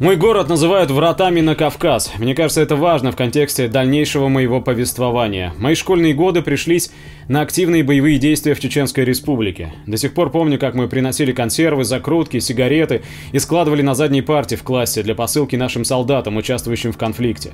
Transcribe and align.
Мой 0.00 0.16
город 0.16 0.48
называют 0.48 0.90
вратами 0.90 1.42
на 1.42 1.54
Кавказ. 1.54 2.12
Мне 2.18 2.34
кажется, 2.34 2.62
это 2.62 2.74
важно 2.74 3.12
в 3.12 3.16
контексте 3.16 3.68
дальнейшего 3.68 4.28
моего 4.28 4.62
повествования. 4.62 5.52
Мои 5.58 5.74
школьные 5.74 6.14
годы 6.14 6.40
пришлись 6.40 6.90
на 7.28 7.42
активные 7.42 7.84
боевые 7.84 8.16
действия 8.16 8.54
в 8.54 8.60
Чеченской 8.60 9.04
Республике. 9.04 9.74
До 9.86 9.98
сих 9.98 10.14
пор 10.14 10.30
помню, 10.30 10.58
как 10.58 10.74
мы 10.74 10.88
приносили 10.88 11.32
консервы, 11.32 11.84
закрутки, 11.84 12.38
сигареты 12.38 13.02
и 13.32 13.38
складывали 13.38 13.82
на 13.82 13.94
задней 13.94 14.22
парте 14.22 14.56
в 14.56 14.62
классе 14.62 15.02
для 15.02 15.14
посылки 15.14 15.56
нашим 15.56 15.84
солдатам, 15.84 16.38
участвующим 16.38 16.92
в 16.92 16.96
конфликте. 16.96 17.50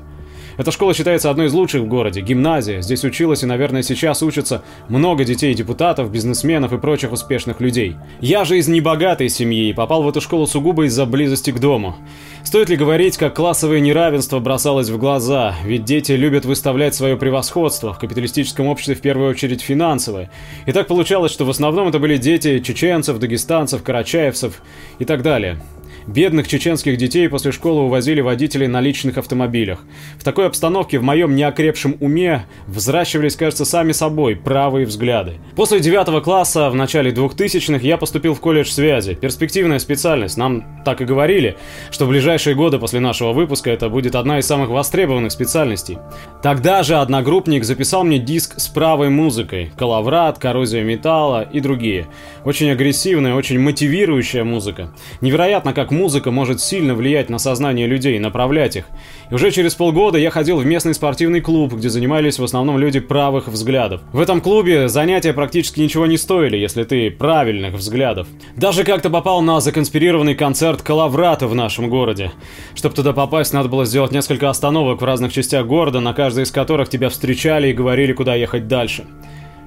Эта 0.57 0.71
школа 0.71 0.95
считается 0.95 1.31
одной 1.31 1.47
из 1.47 1.53
лучших 1.53 1.83
в 1.83 1.87
городе, 1.87 2.23
гимназия. 2.23 2.81
Здесь 2.81 3.05
училась 3.05 3.43
и, 3.43 3.47
наверное, 3.47 3.83
сейчас 3.83 4.23
учатся 4.23 4.63
много 4.89 5.25
детей 5.25 5.53
депутатов, 5.55 6.11
бизнесменов 6.11 6.73
и 6.73 6.79
прочих 6.79 7.13
успешных 7.13 7.61
людей. 7.61 7.97
Я 8.21 8.45
же 8.45 8.57
из 8.57 8.67
небогатой 8.67 9.29
семьи 9.29 9.69
и 9.69 9.75
попал 9.75 10.03
в 10.03 10.09
эту 10.09 10.21
школу 10.21 10.47
сугубо 10.47 10.87
из-за 10.87 11.05
близости 11.05 11.51
к 11.51 11.59
дому. 11.59 11.97
Стоит 12.43 12.71
ли 12.71 12.77
говорить, 12.77 13.19
как 13.19 13.37
классовое 13.37 13.81
неравенство 13.81 14.39
бросалось 14.39 14.89
в 14.89 14.99
глаза, 14.99 15.55
ведь 15.65 15.85
дети 15.85 16.13
любят 16.13 16.47
выставлять 16.47 16.95
свое 16.95 17.17
превосходство, 17.17 17.93
в 17.93 17.99
капиталистическом 17.99 18.69
обществе 18.69 18.95
в 18.95 19.01
первую 19.01 19.31
очередь 19.31 19.61
финансовое. 19.61 20.31
И 20.65 20.73
так 20.73 20.87
получалось, 20.87 21.33
что 21.33 21.45
в 21.45 21.51
основном 21.51 21.89
это 21.89 21.99
были 21.99 22.17
дети 22.17 22.61
чеченцев, 22.61 23.19
дагестанцев, 23.19 23.83
карачаевцев 23.83 24.63
и 24.99 25.05
так 25.05 25.23
далее. 25.23 25.59
Бедных 26.07 26.47
чеченских 26.47 26.97
детей 26.99 27.29
после 27.29 27.51
школы 27.51 27.83
увозили 27.83 28.21
водители 28.21 28.67
на 28.67 28.81
личных 28.81 29.19
автомобилях. 29.19 29.81
В 30.19 30.23
такой 30.23 30.47
обстановке 30.47 31.01
в 31.01 31.03
моем 31.03 31.35
неокрепшем 31.35 31.97
уме 31.99 32.47
взращивались, 32.69 33.35
кажется, 33.35 33.65
сами 33.65 33.91
собой 33.91 34.37
правые 34.37 34.87
взгляды. 34.87 35.35
После 35.57 35.81
девятого 35.81 36.21
класса, 36.21 36.71
в 36.71 36.77
начале 36.77 37.11
2000-х, 37.11 37.85
я 37.85 37.97
поступил 37.97 38.35
в 38.35 38.41
колледж 38.41 38.69
связи. 38.69 39.15
Перспективная 39.15 39.81
специальность. 39.81 40.37
Нам 40.37 40.83
так 40.85 41.01
и 41.01 41.05
говорили, 41.05 41.57
что 41.91 42.07
в 42.07 42.11
ближайшие 42.11 42.55
годы 42.55 42.79
после 42.79 43.01
нашего 43.01 43.33
выпуска 43.33 43.71
это 43.71 43.89
будет 43.89 44.15
одна 44.15 44.39
из 44.39 44.47
самых 44.47 44.69
востребованных 44.69 45.33
специальностей. 45.33 45.99
Тогда 46.41 46.85
же 46.85 46.95
одногруппник 46.97 47.65
записал 47.65 48.05
мне 48.05 48.21
диск 48.21 48.61
с 48.61 48.69
правой 48.69 49.09
музыкой. 49.09 49.73
Калаврат, 49.77 50.39
коррозия 50.39 50.85
металла 50.85 51.43
и 51.43 51.59
другие. 51.59 52.07
Очень 52.45 52.71
агрессивная, 52.71 53.35
очень 53.35 53.59
мотивирующая 53.59 54.45
музыка. 54.45 54.93
Невероятно, 55.21 55.73
как 55.73 55.91
музыка 55.97 56.31
может 56.31 56.61
сильно 56.61 56.95
влиять 56.95 57.29
на 57.29 57.39
сознание 57.39 57.87
людей, 57.87 58.19
направлять 58.19 58.77
их. 58.77 58.85
И 59.31 59.35
уже 59.35 59.51
через 59.51 59.75
полгода 59.75 60.19
я 60.19 60.31
ходил 60.31 60.59
в 60.59 60.67
местный 60.67 60.95
спортивный 60.95 61.41
клуб, 61.41 61.75
где 61.75 61.89
занимались 61.89 62.39
в 62.39 62.45
основном 62.45 62.79
люди 62.79 63.01
правых 63.01 63.49
взглядов. 63.49 64.03
В 64.13 64.21
этом 64.21 64.41
клубе 64.41 64.89
занятия 64.89 65.33
практически 65.33 65.81
ничего 65.81 66.07
не 66.07 66.17
стоили, 66.17 66.57
если 66.57 66.85
ты 66.85 67.11
правильных 67.11 67.75
взглядов. 67.75 68.29
Даже 68.57 68.85
как-то 68.85 69.11
попал 69.11 69.43
на 69.43 69.61
законспирированный 69.61 70.35
концерт 70.35 70.83
Калаврата 70.83 71.49
в 71.49 71.55
нашем 71.55 71.89
городе. 71.89 72.33
Чтобы 72.75 72.95
туда 72.95 73.13
попасть, 73.13 73.53
надо 73.53 73.69
было 73.69 73.85
сделать 73.85 74.13
несколько 74.13 74.49
остановок 74.49 75.01
в 75.01 75.05
разных 75.05 75.33
частях 75.33 75.67
города, 75.67 76.01
на 76.01 76.13
каждой 76.13 76.45
из 76.45 76.51
которых 76.51 76.89
тебя 76.89 77.09
встречали 77.09 77.69
и 77.69 77.73
говорили, 77.73 78.13
куда 78.13 78.35
ехать 78.35 78.69
дальше. 78.69 79.05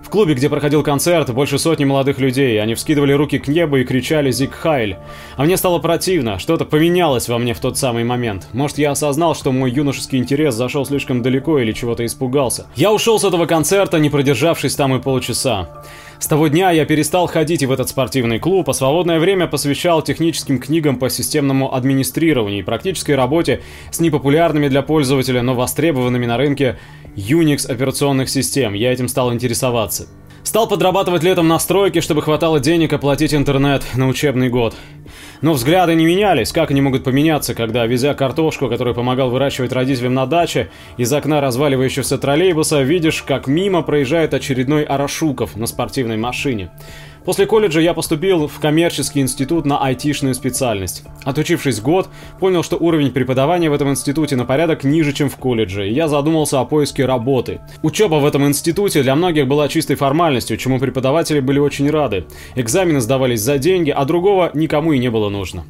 В 0.09 0.11
клубе, 0.11 0.33
где 0.33 0.49
проходил 0.49 0.81
концерт, 0.81 1.31
больше 1.31 1.59
сотни 1.59 1.85
молодых 1.85 2.17
людей. 2.17 2.59
Они 2.59 2.73
вскидывали 2.73 3.13
руки 3.13 3.37
к 3.37 3.47
небу 3.47 3.77
и 3.77 3.83
кричали 3.83 4.31
«Зиг 4.31 4.55
Хайль». 4.55 4.97
А 5.37 5.43
мне 5.43 5.55
стало 5.55 5.77
противно, 5.77 6.39
что-то 6.39 6.65
поменялось 6.65 7.29
во 7.29 7.37
мне 7.37 7.53
в 7.53 7.59
тот 7.59 7.77
самый 7.77 8.03
момент. 8.03 8.47
Может, 8.51 8.79
я 8.79 8.89
осознал, 8.89 9.35
что 9.35 9.51
мой 9.51 9.69
юношеский 9.69 10.17
интерес 10.17 10.55
зашел 10.55 10.83
слишком 10.83 11.21
далеко 11.21 11.59
или 11.59 11.73
чего-то 11.73 12.03
испугался. 12.07 12.65
Я 12.75 12.91
ушел 12.91 13.19
с 13.19 13.23
этого 13.23 13.45
концерта, 13.45 13.99
не 13.99 14.09
продержавшись 14.09 14.73
там 14.73 14.95
и 14.95 14.99
полчаса. 14.99 15.69
С 16.19 16.27
того 16.27 16.49
дня 16.49 16.71
я 16.71 16.85
перестал 16.85 17.27
ходить 17.27 17.63
в 17.63 17.71
этот 17.71 17.87
спортивный 17.87 18.39
клуб, 18.39 18.69
а 18.69 18.73
свободное 18.73 19.19
время 19.19 19.47
посвящал 19.47 20.01
техническим 20.01 20.59
книгам 20.59 20.99
по 20.99 21.09
системному 21.09 21.73
администрированию 21.73 22.59
и 22.59 22.63
практической 22.63 23.13
работе 23.13 23.61
с 23.89 24.01
непопулярными 24.01 24.67
для 24.67 24.81
пользователя, 24.81 25.41
но 25.41 25.55
востребованными 25.55 26.25
на 26.25 26.35
рынке 26.35 26.77
Unix 27.15 27.65
операционных 27.65 28.29
систем. 28.29 28.73
Я 28.73 28.91
этим 28.91 29.07
стал 29.07 29.33
интересоваться. 29.33 30.07
Стал 30.43 30.67
подрабатывать 30.67 31.23
летом 31.23 31.47
на 31.47 31.57
стройке, 31.57 32.01
чтобы 32.01 32.21
хватало 32.21 32.59
денег 32.59 32.91
оплатить 32.91 33.33
интернет 33.33 33.83
на 33.95 34.07
учебный 34.07 34.49
год. 34.49 34.75
Но 35.41 35.53
взгляды 35.53 35.95
не 35.95 36.05
менялись. 36.05 36.51
Как 36.51 36.71
они 36.71 36.81
могут 36.81 37.03
поменяться, 37.03 37.55
когда, 37.55 37.85
везя 37.85 38.13
картошку, 38.13 38.67
которую 38.67 38.93
помогал 38.93 39.29
выращивать 39.29 39.71
родителям 39.71 40.13
на 40.13 40.25
даче, 40.25 40.69
из 40.97 41.11
окна 41.13 41.39
разваливающегося 41.39 42.17
троллейбуса 42.17 42.81
видишь, 42.81 43.23
как 43.23 43.47
мимо 43.47 43.81
проезжает 43.81 44.33
очередной 44.33 44.83
Арашуков 44.83 45.55
на 45.55 45.65
спортивной 45.65 46.17
машине. 46.17 46.71
После 47.29 47.45
колледжа 47.45 47.79
я 47.79 47.93
поступил 47.93 48.47
в 48.47 48.59
коммерческий 48.59 49.19
институт 49.19 49.63
на 49.63 49.77
айтишную 49.77 50.33
специальность. 50.33 51.03
Отучившись 51.25 51.79
год, 51.79 52.09
понял, 52.39 52.63
что 52.63 52.75
уровень 52.75 53.11
преподавания 53.11 53.69
в 53.69 53.73
этом 53.73 53.91
институте 53.91 54.35
на 54.35 54.45
порядок 54.45 54.83
ниже, 54.83 55.13
чем 55.13 55.29
в 55.29 55.35
колледже, 55.35 55.87
и 55.87 55.93
я 55.93 56.07
задумался 56.07 56.59
о 56.59 56.65
поиске 56.65 57.05
работы. 57.05 57.61
Учеба 57.83 58.15
в 58.15 58.25
этом 58.25 58.47
институте 58.47 59.03
для 59.03 59.13
многих 59.13 59.47
была 59.47 59.67
чистой 59.67 59.95
формальностью, 59.95 60.57
чему 60.57 60.79
преподаватели 60.79 61.39
были 61.39 61.59
очень 61.59 61.91
рады. 61.91 62.25
Экзамены 62.55 62.99
сдавались 62.99 63.41
за 63.41 63.59
деньги, 63.59 63.91
а 63.91 64.05
другого 64.05 64.49
никому 64.55 64.93
и 64.93 64.97
не 64.97 65.11
было 65.11 65.29
нужно. 65.29 65.65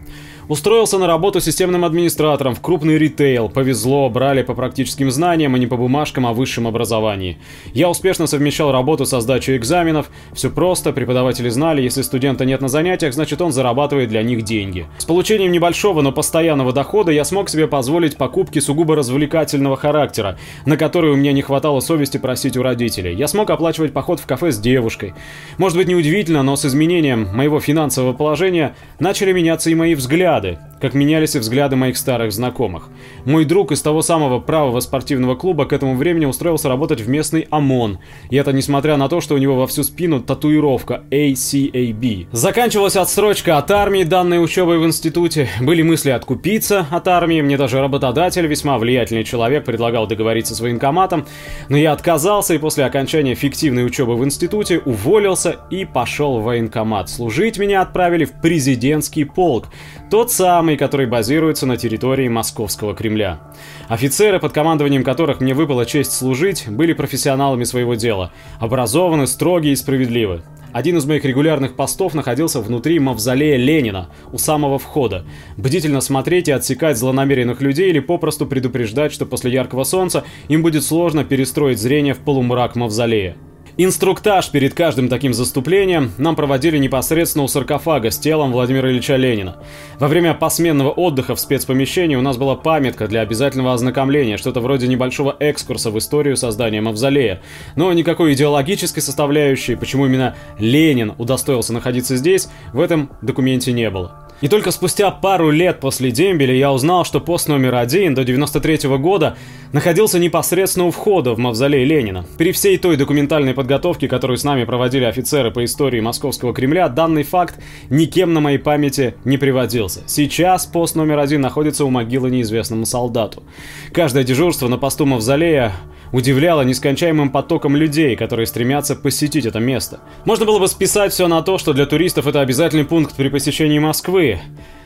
Устроился 0.50 0.98
на 0.98 1.06
работу 1.06 1.40
системным 1.42 1.86
администратором 1.86 2.56
в 2.56 2.60
крупный 2.60 2.98
ритейл. 2.98 3.50
Повезло, 3.50 4.10
брали 4.10 4.42
по 4.42 4.56
практическим 4.56 5.12
знаниям, 5.12 5.54
а 5.54 5.60
не 5.60 5.68
по 5.68 5.78
бумажкам 5.78 6.26
о 6.26 6.34
высшем 6.34 6.66
образовании. 6.66 7.38
Я 7.72 7.88
успешно 7.88 8.26
совмещал 8.26 8.72
работу 8.72 9.06
со 9.06 9.20
сдачей 9.20 9.58
экзаменов. 9.58 10.10
Все 10.34 10.50
просто, 10.50 10.92
преподаватели 10.92 11.50
знали, 11.50 11.84
если 11.84 12.02
студента 12.02 12.46
нет 12.46 12.62
на 12.62 12.68
занятиях, 12.68 13.14
значит 13.14 13.44
он 13.44 13.52
зарабатывает 13.52 14.10
для 14.10 14.24
них 14.24 14.42
деньги. 14.42 14.88
С 14.98 15.06
получением 15.06 15.52
небольшого, 15.52 16.02
но 16.02 16.12
постоянного 16.12 16.74
дохода 16.74 17.12
я 17.12 17.26
смог 17.26 17.48
себе 17.48 17.68
позволить 17.68 18.18
покупки 18.18 18.58
сугубо 18.58 18.96
развлекательного 18.96 19.78
характера, 19.78 20.40
на 20.66 20.78
которые 20.78 21.14
у 21.14 21.16
меня 21.16 21.31
не 21.31 21.44
хватало 21.44 21.80
совести 21.80 22.18
просить 22.18 22.58
у 22.58 22.64
родителей. 22.64 23.14
Я 23.14 23.28
смог 23.28 23.52
оплачивать 23.52 23.94
поход 23.94 24.20
в 24.20 24.26
кафе 24.26 24.52
с 24.52 24.58
девушкой. 24.58 25.14
Может 25.60 25.78
быть 25.78 25.88
неудивительно, 25.88 26.42
но 26.42 26.56
с 26.56 26.66
изменением 26.66 27.28
моего 27.36 27.60
финансового 27.60 28.14
положения 28.14 28.76
начали 28.98 29.31
меняться 29.31 29.70
и 29.70 29.76
мои 29.76 29.94
взгляды 29.94 30.38
взгляды, 30.39 30.57
как 30.81 30.94
менялись 30.94 31.35
и 31.35 31.39
взгляды 31.39 31.75
моих 31.75 31.97
старых 31.97 32.31
знакомых. 32.31 32.89
Мой 33.25 33.45
друг 33.45 33.72
из 33.72 33.81
того 33.81 34.01
самого 34.01 34.39
правого 34.39 34.79
спортивного 34.79 35.35
клуба 35.35 35.66
к 35.66 35.73
этому 35.73 35.95
времени 35.95 36.25
устроился 36.25 36.69
работать 36.69 37.01
в 37.01 37.09
местный 37.09 37.47
ОМОН, 37.50 38.00
и 38.29 38.35
это 38.35 38.53
несмотря 38.53 38.97
на 38.97 39.09
то, 39.09 39.22
что 39.22 39.35
у 39.35 39.38
него 39.38 39.55
во 39.55 39.67
всю 39.67 39.83
спину 39.83 40.22
татуировка 40.22 41.03
ACAB. 41.11 42.27
Заканчивалась 42.31 42.95
отсрочка 42.95 43.57
от 43.57 43.69
армии, 43.72 44.03
данной 44.03 44.44
учебой 44.44 44.79
в 44.79 44.85
институте, 44.85 45.50
были 45.61 45.81
мысли 45.81 46.09
откупиться 46.11 46.88
от 46.89 47.07
армии, 47.07 47.41
мне 47.41 47.57
даже 47.57 47.79
работодатель, 47.79 48.47
весьма 48.47 48.77
влиятельный 48.77 49.23
человек, 49.23 49.66
предлагал 49.66 50.07
договориться 50.07 50.56
с 50.56 50.61
военкоматом, 50.61 51.25
но 51.67 51.77
я 51.77 51.91
отказался 51.91 52.53
и 52.53 52.57
после 52.57 52.85
окончания 52.85 53.35
фиктивной 53.35 53.85
учебы 53.85 54.16
в 54.16 54.23
институте 54.23 54.79
уволился 54.79 55.57
и 55.69 55.85
пошел 55.85 56.39
в 56.39 56.44
военкомат. 56.44 57.09
Служить 57.09 57.57
меня 57.57 57.81
отправили 57.81 58.25
в 58.25 58.41
президентский 58.41 59.25
полк, 59.25 59.67
тот 60.09 60.28
самый, 60.31 60.78
который 60.78 61.06
базируется 61.06 61.66
на 61.66 61.78
территории 61.78 62.28
Московского 62.28 62.95
Кремля. 62.95 63.40
Офицеры, 63.88 64.40
под 64.40 64.53
командованием 64.53 65.03
которых 65.03 65.41
мне 65.41 65.53
выпала 65.53 65.85
честь 65.85 66.13
служить, 66.13 66.66
были 66.67 66.94
профессионалами 66.94 67.63
своего 67.63 67.95
дела, 67.95 68.31
образованы, 68.59 69.28
строгие 69.28 69.73
и 69.73 69.75
справедливы. 69.75 70.41
Один 70.72 70.97
из 70.97 71.06
моих 71.06 71.25
регулярных 71.25 71.75
постов 71.75 72.13
находился 72.13 72.62
внутри 72.62 73.00
мавзолея 73.00 73.57
Ленина, 73.57 74.09
у 74.31 74.38
самого 74.38 74.78
входа. 74.78 75.25
Бдительно 75.57 76.00
смотреть 76.00 76.47
и 76.47 76.51
отсекать 76.51 76.97
злонамеренных 76.97 77.62
людей 77.62 77.89
или 77.89 78.00
попросту 78.00 78.45
предупреждать, 78.45 79.12
что 79.12 79.25
после 79.25 79.51
яркого 79.51 79.84
солнца 79.84 80.23
им 80.47 80.62
будет 80.62 80.84
сложно 80.84 81.23
перестроить 81.23 81.79
зрение 81.79 82.13
в 82.13 82.19
полумрак 82.19 82.75
мавзолея. 82.75 83.35
Инструктаж 83.81 84.50
перед 84.51 84.73
каждым 84.73 85.07
таким 85.07 85.33
заступлением 85.33 86.12
нам 86.18 86.36
проводили 86.36 86.77
непосредственно 86.77 87.45
у 87.45 87.48
саркофага 87.48 88.12
с 88.12 88.19
телом 88.19 88.51
Владимира 88.51 88.92
Ильича 88.92 89.15
Ленина. 89.15 89.56
Во 90.00 90.09
время 90.09 90.33
посменного 90.33 90.89
отдыха 90.89 91.33
в 91.33 91.39
спецпомещении 91.39 92.18
у 92.18 92.21
нас 92.21 92.36
была 92.36 92.57
памятка 92.57 93.07
для 93.07 93.21
обязательного 93.21 93.71
ознакомления, 93.71 94.36
что-то 94.36 94.59
вроде 94.59 94.89
небольшого 94.89 95.33
экскурса 95.39 95.92
в 95.92 95.98
историю 95.98 96.36
создания 96.36 96.81
мавзолея. 96.81 97.42
Но 97.77 97.94
никакой 97.94 98.33
идеологической 98.33 99.01
составляющей, 99.01 99.77
почему 99.77 100.07
именно 100.07 100.36
Ленин 100.57 101.13
удостоился 101.18 101.71
находиться 101.71 102.18
здесь, 102.18 102.50
в 102.74 102.81
этом 102.81 103.09
документе 103.21 103.71
не 103.71 103.89
было. 103.89 104.29
И 104.41 104.47
только 104.47 104.71
спустя 104.71 105.12
пару 105.12 105.50
лет 105.51 105.81
после 105.81 106.12
дембеля 106.12 106.53
я 106.53 106.71
узнал, 106.71 107.03
что 107.03 107.19
пост 107.19 107.50
номер 107.50 107.75
один 107.75 108.15
до 108.15 108.24
93 108.24 108.88
-го 108.88 108.97
года 108.97 109.36
находился 109.74 110.18
непосредственно 110.18 110.86
у 110.86 110.91
входа 110.91 111.33
в 111.33 111.39
мавзолей 111.39 111.83
Ленина. 111.83 112.25
При 112.38 112.53
всей 112.53 112.77
той 112.77 112.95
документальной 112.95 113.53
подготовке, 113.53 114.07
которую 114.07 114.38
с 114.38 114.45
нами 114.45 114.63
проводили 114.63 115.03
офицеры 115.03 115.51
по 115.51 115.65
истории 115.65 116.00
Московского 116.00 116.53
Кремля, 116.53 116.88
данный 116.88 117.24
факт 117.24 117.59
никем 117.89 118.33
на 118.33 118.39
моей 118.39 118.59
памяти 118.59 119.15
не 119.25 119.38
приводился. 119.38 120.03
Сейчас 120.07 120.65
пост 120.65 120.95
номер 120.95 121.19
один 121.19 121.42
находится 121.42 121.83
у 121.83 121.89
могилы 121.89 122.31
неизвестному 122.31 122.85
солдату. 122.85 123.44
Каждое 123.92 124.24
дежурство 124.24 124.69
на 124.69 124.77
посту 124.77 125.06
мавзолея 125.06 125.74
удивляло 126.11 126.61
нескончаемым 126.61 127.29
потоком 127.29 127.75
людей, 127.75 128.15
которые 128.15 128.45
стремятся 128.45 128.95
посетить 128.95 129.45
это 129.45 129.59
место. 129.59 130.00
Можно 130.25 130.45
было 130.45 130.59
бы 130.59 130.67
списать 130.67 131.13
все 131.13 131.27
на 131.27 131.41
то, 131.41 131.57
что 131.57 131.73
для 131.73 131.85
туристов 131.85 132.27
это 132.27 132.41
обязательный 132.41 132.85
пункт 132.85 133.15
при 133.15 133.29
посещении 133.29 133.79
Москвы. 133.79 134.39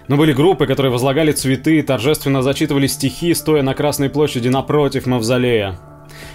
Но 0.07 0.17
были 0.17 0.33
группы, 0.33 0.67
которые 0.67 0.91
возлагали 0.91 1.31
цветы, 1.31 1.81
торжественно 1.81 2.41
зачитывали 2.41 2.87
стихи, 2.87 3.33
стоя 3.33 3.61
на 3.61 3.73
Красной 3.73 4.09
площади 4.09 4.49
напротив 4.49 5.05
мавзолея. 5.05 5.79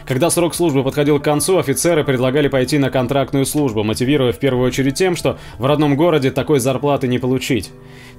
Когда 0.06 0.30
срок 0.30 0.54
службы 0.54 0.82
подходил 0.82 1.20
к 1.20 1.24
концу, 1.24 1.58
офицеры 1.58 2.02
предлагали 2.04 2.48
пойти 2.48 2.78
на 2.78 2.90
контрактную 2.90 3.44
службу, 3.44 3.84
мотивируя 3.84 4.32
в 4.32 4.38
первую 4.38 4.66
очередь 4.66 4.94
тем, 4.94 5.16
что 5.16 5.38
в 5.58 5.66
родном 5.66 5.96
городе 5.96 6.30
такой 6.30 6.60
зарплаты 6.60 7.08
не 7.08 7.18
получить. 7.18 7.70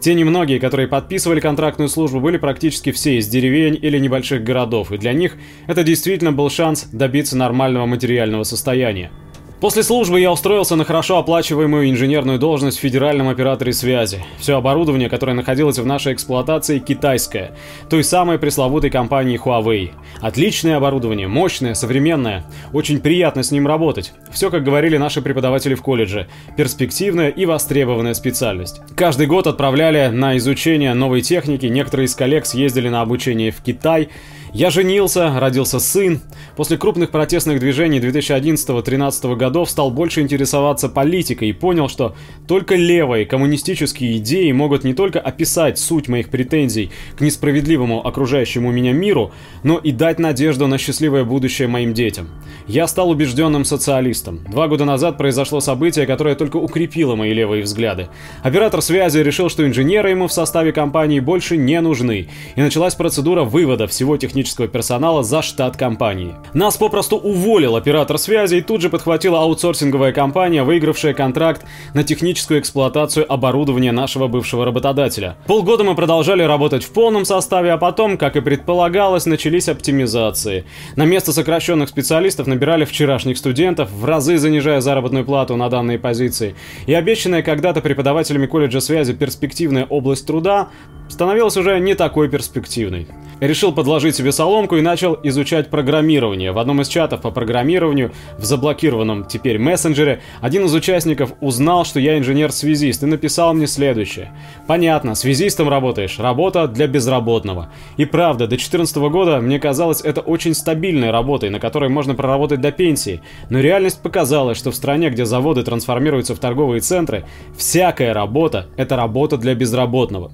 Те 0.01 0.13
немногие, 0.13 0.62
которые 0.62 0.88
подписывали 0.88 1.42
контрактную 1.42 1.90
службу, 1.90 2.22
были 2.22 2.38
практически 2.38 2.94
все 2.94 3.18
из 3.18 3.28
деревень 3.28 3.78
или 3.81 4.00
небольших 4.00 4.44
городов, 4.44 4.94
и 4.94 4.98
для 4.98 5.12
них 5.12 5.36
это 5.68 5.84
действительно 5.84 6.31
был 6.31 6.50
шанс 6.50 6.86
добиться 6.94 7.36
нормального 7.36 7.86
материального 7.86 8.44
состояния. 8.44 9.12
После 9.60 9.84
службы 9.84 10.22
я 10.22 10.32
устроился 10.32 10.78
на 10.78 10.86
хорошо 10.86 11.18
оплачиваемую 11.18 11.90
инженерную 11.90 12.40
должность 12.40 12.78
в 12.78 12.82
федеральном 12.82 13.28
операторе 13.28 13.74
связи. 13.74 14.24
Все 14.38 14.56
оборудование, 14.56 15.10
которое 15.10 15.34
находилось 15.34 15.78
в 15.78 15.86
нашей 15.86 16.14
эксплуатации, 16.14 16.80
китайское. 16.80 17.52
Той 17.90 18.06
самой 18.06 18.40
пресловутой 18.40 18.90
компании 18.90 19.38
Huawei. 19.38 19.92
Отличное 20.22 20.78
оборудование, 20.78 21.28
мощное, 21.28 21.74
современное. 21.74 22.46
Очень 22.72 23.02
приятно 23.02 23.44
с 23.44 23.52
ним 23.52 23.68
работать. 23.68 24.14
Все, 24.32 24.50
как 24.50 24.64
говорили 24.64 24.96
наши 24.96 25.22
преподаватели 25.22 25.76
в 25.76 25.82
колледже. 25.82 26.30
Перспективная 26.56 27.28
и 27.28 27.46
востребованная 27.46 28.14
специальность. 28.14 28.80
Каждый 28.96 29.28
год 29.28 29.46
отправляли 29.46 30.08
на 30.08 30.38
изучение 30.38 30.94
новой 30.94 31.22
техники. 31.22 31.66
Некоторые 31.66 32.06
из 32.06 32.16
коллег 32.16 32.46
съездили 32.46 32.88
на 32.88 33.02
обучение 33.02 33.52
в 33.52 33.62
Китай. 33.62 34.08
Я 34.51 34.72
женился, 34.72 35.40
родился 35.40 35.80
сын. 35.80 36.22
После 36.56 36.78
крупных 36.78 37.12
протестных 37.12 37.60
движений 37.60 38.00
2011-2013 38.00 39.36
годов 39.36 39.69
стал 39.69 39.92
больше 39.92 40.22
интересоваться 40.22 40.90
политикой 40.90 41.50
и 41.50 41.54
понял, 41.54 41.88
что 41.88 42.16
только 42.48 42.75
левые 42.75 43.28
коммунистические 43.28 44.18
идеи 44.18 44.51
могут 44.51 44.84
не 44.84 44.96
только 44.96 45.19
описать 45.19 45.78
суть 45.78 46.07
моих 46.07 46.30
претензий 46.30 46.90
к 47.16 47.22
несправедливому 47.22 48.06
окружающему 48.06 48.72
меня 48.72 48.92
миру, 48.92 49.31
но 49.62 49.78
и 49.78 49.92
дать 49.92 50.18
надежду 50.18 50.66
на 50.66 50.80
счастливое 50.80 51.25
будущее 51.25 51.68
моим 51.68 51.94
детям. 51.94 52.28
Я 52.68 52.88
стал 52.88 53.12
убежденным 53.12 53.66
социалистом. 53.66 54.44
Два 54.50 54.68
года 54.68 54.84
назад 54.84 55.18
произошло 55.19 55.60
событие, 55.60 56.07
которое 56.07 56.34
только 56.34 56.57
укрепило 56.57 57.16
мои 57.16 57.34
левые 57.34 57.63
взгляды. 57.63 58.07
Оператор 58.42 58.81
связи 58.81 59.19
решил, 59.19 59.50
что 59.50 59.68
инженеры 59.68 60.10
ему 60.10 60.28
в 60.28 60.34
составе 60.34 60.72
компании 60.72 61.19
больше 61.19 61.56
не 61.56 61.80
нужны, 61.81 62.30
и 62.56 62.62
началась 62.62 62.95
процедура 62.95 63.44
вывода 63.44 63.86
всего 63.88 64.18
технического 64.18 64.39
технического 64.40 64.70
персонала 64.70 65.22
за 65.22 65.42
штат 65.42 65.76
компании. 65.76 66.36
Нас 66.54 66.78
попросту 66.78 67.18
уволил 67.18 67.76
оператор 67.76 68.18
связи 68.18 68.56
и 68.56 68.62
тут 68.62 68.82
же 68.82 68.90
подхватила 68.90 69.42
аутсорсинговая 69.42 70.14
компания, 70.14 70.64
выигравшая 70.64 71.14
контракт 71.14 71.66
на 71.94 72.04
техническую 72.04 72.62
эксплуатацию 72.62 73.32
оборудования 73.32 73.92
нашего 73.92 74.28
бывшего 74.28 74.64
работодателя. 74.64 75.36
Полгода 75.46 75.84
мы 75.84 75.94
продолжали 75.94 76.44
работать 76.44 76.86
в 76.86 76.92
полном 76.92 77.26
составе, 77.26 77.74
а 77.74 77.78
потом, 77.78 78.18
как 78.18 78.38
и 78.38 78.42
предполагалось, 78.42 79.26
начались 79.26 79.68
оптимизации. 79.68 80.64
На 80.96 81.04
место 81.04 81.34
сокращенных 81.34 81.90
специалистов 81.90 82.48
набирали 82.48 82.86
вчерашних 82.86 83.38
студентов, 83.38 83.92
в 83.92 84.06
разы 84.06 84.38
занижая 84.38 84.80
заработную 84.80 85.26
плату 85.26 85.58
на 85.58 85.70
данные 85.70 86.00
позиции. 86.00 86.56
И 86.88 86.94
обещанная 86.94 87.42
когда-то 87.42 87.82
преподавателями 87.82 88.46
колледжа 88.46 88.80
связи 88.80 89.14
перспективная 89.14 89.86
область 89.86 90.26
труда 90.26 90.70
становилась 91.10 91.58
уже 91.58 91.78
не 91.80 91.96
такой 91.96 92.30
перспективной. 92.30 93.08
Решил 93.40 93.72
подложить 93.72 94.16
себе 94.16 94.29
соломку 94.31 94.78
и 94.78 94.81
начал 94.81 95.18
изучать 95.24 95.70
программирование. 95.70 96.52
В 96.52 96.60
одном 96.60 96.81
из 96.81 96.88
чатов 96.88 97.22
по 97.22 97.31
программированию, 97.31 98.12
в 98.38 98.44
заблокированном 98.44 99.26
теперь 99.26 99.60
мессенджере, 99.60 100.22
один 100.42 100.66
из 100.66 100.74
участников 100.74 101.34
узнал, 101.42 101.86
что 101.86 102.00
я 102.00 102.18
инженер-связист 102.18 103.04
и 103.04 103.06
написал 103.06 103.54
мне 103.54 103.68
следующее. 103.68 104.31
Понятно, 104.68 105.16
связистом 105.16 105.70
работаешь, 105.70 106.20
работа 106.20 106.68
для 106.68 106.88
безработного. 106.88 107.72
И 107.98 108.06
правда, 108.06 108.46
до 108.46 108.52
2014 108.52 108.98
года 108.98 109.40
мне 109.40 109.60
казалось 109.60 110.02
это 110.02 110.22
очень 110.22 110.54
стабильной 110.54 111.12
работой, 111.12 111.50
на 111.50 111.60
которой 111.60 111.90
можно 111.90 112.16
проработать 112.16 112.62
до 112.62 112.72
пенсии. 112.72 113.22
Но 113.50 113.60
реальность 113.60 114.02
показала, 114.02 114.56
что 114.56 114.72
в 114.72 114.76
стране, 114.76 115.10
где 115.10 115.26
заводы 115.26 115.64
трансформируются 115.64 116.36
в 116.36 116.40
торговые 116.40 116.81
центры, 116.81 117.26
всякая 117.58 118.14
работа– 118.14 118.68
это 118.78 118.96
работа 118.96 119.38
для 119.38 119.56
безработного. 119.56 120.31